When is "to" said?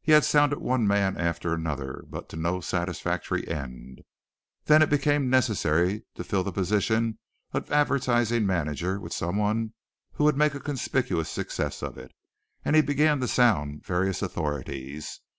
2.30-2.36, 6.14-6.24, 13.20-13.28